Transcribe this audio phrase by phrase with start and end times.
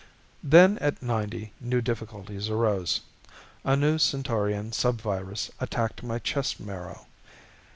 [0.43, 3.01] Then at ninety new difficulties arose.
[3.63, 7.05] A new Centaurian subvirus attacked my chest marrow.